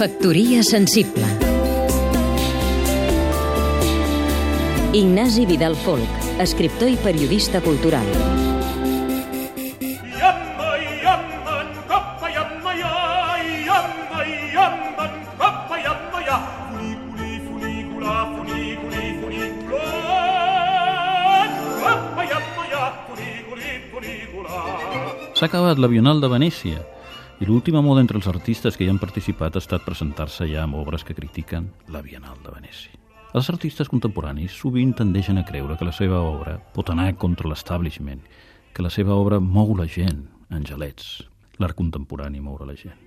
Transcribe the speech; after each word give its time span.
Factoria 0.00 0.62
sensible. 0.62 1.26
Ignasi 4.94 5.44
Vidal 5.44 5.76
Folk, 5.76 6.08
escriptor 6.40 6.88
i 6.88 6.96
periodista 6.96 7.60
cultural. 7.60 8.08
S'ha 25.36 25.50
acabat 25.50 25.76
la 25.76 25.92
Bienal 25.92 26.24
de 26.24 26.32
Venècia 26.32 26.80
i 27.40 27.46
l'última 27.48 27.80
moda 27.80 28.02
entre 28.04 28.18
els 28.20 28.26
artistes 28.28 28.76
que 28.76 28.84
hi 28.84 28.90
han 28.92 28.98
participat 29.00 29.54
ha 29.56 29.62
estat 29.62 29.84
presentar-se 29.86 30.44
ja 30.50 30.66
amb 30.66 30.76
obres 30.76 31.06
que 31.08 31.14
critiquen 31.16 31.70
la 31.88 32.02
Bienal 32.04 32.36
de 32.44 32.52
Venècia. 32.52 32.92
Els 33.32 33.48
artistes 33.48 33.88
contemporanis 33.88 34.52
sovint 34.52 34.92
tendeixen 34.98 35.40
a 35.40 35.44
creure 35.48 35.78
que 35.80 35.88
la 35.88 35.94
seva 35.96 36.18
obra 36.20 36.58
pot 36.74 36.90
anar 36.92 37.14
contra 37.16 37.48
l'establishment, 37.48 38.20
que 38.76 38.84
la 38.84 38.92
seva 38.92 39.16
obra 39.16 39.40
mou 39.40 39.72
la 39.78 39.88
gent, 39.88 40.26
angelets. 40.52 41.22
L'art 41.62 41.78
contemporani 41.78 42.44
moure 42.44 42.68
la 42.68 42.76
gent. 42.76 42.98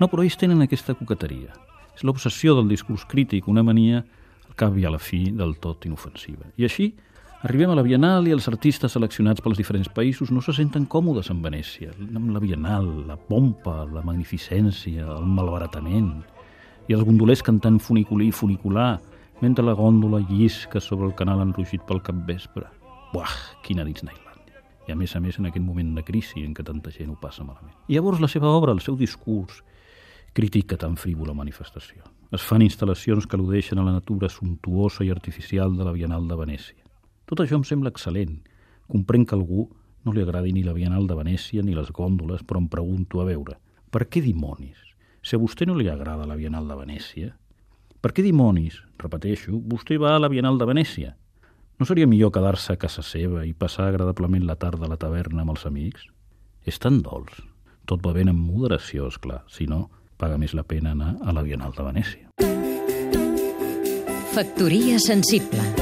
No, 0.00 0.08
però 0.08 0.24
ells 0.24 0.40
tenen 0.40 0.64
aquesta 0.64 0.96
coqueteria. 0.96 1.52
És 1.92 2.04
l'obsessió 2.06 2.56
del 2.56 2.72
discurs 2.72 3.04
crític, 3.04 3.48
una 3.48 3.64
mania 3.66 4.06
al 4.48 4.56
cap 4.56 4.78
i 4.78 4.86
a 4.88 4.94
la 4.94 5.02
fi 5.02 5.26
del 5.36 5.58
tot 5.60 5.84
inofensiva. 5.84 6.48
I 6.56 6.64
així 6.64 6.94
arribem 7.42 7.70
a 7.70 7.74
la 7.74 7.82
Bienal 7.82 8.28
i 8.28 8.32
els 8.34 8.46
artistes 8.46 8.92
seleccionats 8.94 9.42
pels 9.42 9.58
diferents 9.58 9.88
països 9.90 10.30
no 10.30 10.40
se 10.44 10.54
senten 10.54 10.84
còmodes 10.86 11.30
en 11.32 11.40
Venècia, 11.42 11.90
amb 12.14 12.30
la 12.30 12.42
Bienal, 12.42 12.86
la 13.08 13.16
pompa, 13.18 13.82
la 13.90 14.02
magnificència, 14.06 15.08
el 15.16 15.26
malbaratament, 15.26 16.12
i 16.86 16.94
els 16.94 17.02
gondolers 17.06 17.42
cantant 17.42 17.80
funiculí 17.82 18.28
i 18.30 18.36
funicular, 18.36 19.00
mentre 19.42 19.64
la 19.66 19.74
gòndola 19.74 20.20
llisca 20.28 20.80
sobre 20.80 21.08
el 21.08 21.16
canal 21.18 21.42
enrugit 21.42 21.82
pel 21.88 22.02
capvespre. 22.06 22.68
Buah, 23.10 23.34
quina 23.66 23.82
Disneylandia. 23.88 24.62
I 24.86 24.94
a 24.94 24.98
més 24.98 25.16
a 25.18 25.20
més 25.22 25.40
en 25.40 25.50
aquest 25.50 25.66
moment 25.66 25.96
de 25.96 26.06
crisi 26.06 26.44
en 26.46 26.54
què 26.54 26.62
tanta 26.66 26.94
gent 26.94 27.10
ho 27.10 27.18
passa 27.18 27.42
malament. 27.42 27.74
I 27.90 27.98
llavors 27.98 28.22
la 28.22 28.30
seva 28.30 28.54
obra, 28.54 28.70
el 28.70 28.84
seu 28.86 28.94
discurs, 28.98 29.64
critica 30.32 30.78
tan 30.78 30.94
frívola 30.94 31.34
manifestació. 31.34 32.06
Es 32.30 32.46
fan 32.46 32.62
instal·lacions 32.62 33.26
que 33.26 33.36
al·ludeixen 33.36 33.82
a 33.82 33.88
la 33.88 33.98
natura 33.98 34.30
suntuosa 34.30 35.02
i 35.02 35.10
artificial 35.10 35.74
de 35.76 35.90
la 35.90 35.92
Bienal 35.92 36.30
de 36.30 36.38
Venècia. 36.38 36.81
Tot 37.32 37.40
això 37.46 37.56
em 37.56 37.62
sembla 37.64 37.88
excel·lent. 37.88 38.42
Comprenc 38.92 39.30
que 39.30 39.36
algú 39.38 39.62
no 40.04 40.12
li 40.12 40.20
agradi 40.20 40.50
ni 40.52 40.66
la 40.66 40.74
Bienal 40.76 41.06
de 41.08 41.14
Venècia 41.16 41.62
ni 41.64 41.72
les 41.72 41.88
gòndoles, 41.88 42.42
però 42.44 42.60
em 42.60 42.66
pregunto 42.68 43.22
a 43.22 43.24
veure, 43.24 43.54
per 43.88 44.04
què 44.04 44.20
dimonis? 44.20 44.76
Si 45.24 45.32
a 45.32 45.40
vostè 45.40 45.64
no 45.64 45.72
li 45.78 45.88
agrada 45.88 46.26
la 46.28 46.36
Bienal 46.36 46.68
de 46.68 46.76
Venècia, 46.76 47.30
per 48.04 48.12
què 48.12 48.20
dimonis, 48.26 48.82
repeteixo, 49.00 49.56
vostè 49.64 49.96
va 49.96 50.12
a 50.12 50.18
la 50.20 50.28
Bienal 50.28 50.60
de 50.60 50.66
Venècia? 50.68 51.14
No 51.80 51.88
seria 51.88 52.10
millor 52.10 52.34
quedar-se 52.36 52.74
a 52.74 52.80
casa 52.82 53.00
seva 53.00 53.46
i 53.48 53.54
passar 53.56 53.86
agradablement 53.88 54.44
la 54.44 54.58
tarda 54.60 54.84
a 54.84 54.92
la 54.92 55.00
taverna 55.00 55.40
amb 55.46 55.54
els 55.54 55.64
amics? 55.64 56.04
És 56.68 56.76
tan 56.84 57.00
dolç. 57.00 57.40
Tot 57.88 58.04
va 58.04 58.12
ben 58.12 58.28
amb 58.28 58.44
moderació, 58.44 59.08
és 59.08 59.16
clar. 59.16 59.40
Si 59.48 59.64
no, 59.64 59.86
paga 60.20 60.36
més 60.36 60.52
la 60.52 60.66
pena 60.68 60.92
anar 60.92 61.14
a 61.24 61.32
la 61.32 61.46
Bienal 61.48 61.72
de 61.72 61.88
Venècia. 61.88 62.28
Factoria 64.36 65.00
sensible 65.00 65.81